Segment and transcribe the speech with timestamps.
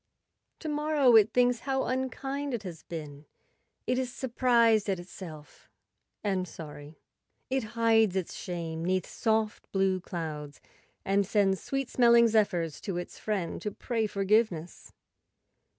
[0.61, 3.27] To morrow it thinks how unkind it has been;
[3.85, 5.69] it is surprised at itself
[6.23, 6.97] and sorry.
[7.51, 10.59] It hides its shame 'neath soft blue clouds
[11.05, 14.91] and sends sweet smelling zephyrs to its friend to pray forgiveness.